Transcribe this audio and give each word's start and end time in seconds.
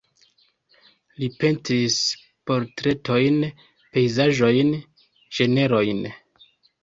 Li 1.23 1.27
pentris 1.41 1.97
portretojn, 2.51 3.37
pejzaĝojn, 3.97 4.73
ĝenrojn. 5.41 6.01